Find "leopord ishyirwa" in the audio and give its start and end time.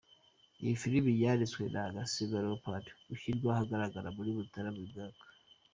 2.45-3.47